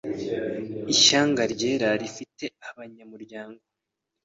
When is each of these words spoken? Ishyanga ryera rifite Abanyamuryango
Ishyanga 0.93 1.41
ryera 1.53 1.89
rifite 2.01 2.45
Abanyamuryango 2.69 3.61